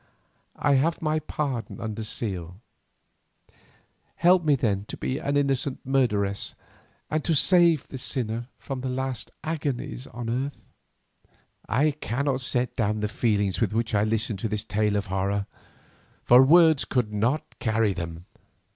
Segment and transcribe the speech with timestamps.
[0.57, 2.59] I have my pardon under seal.
[4.15, 6.55] Help me then to be an innocent murderess,
[7.11, 10.65] and to save this sinner from her last agonies on earth."
[11.69, 15.45] I cannot set down the feelings with which I listened to this tale of horror,
[16.23, 18.25] for words could not carry them.